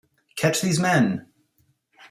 [0.35, 1.27] Catch these men!